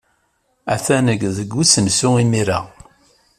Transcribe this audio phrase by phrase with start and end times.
[0.73, 1.05] Attan
[1.37, 2.59] deg usensu imir-a.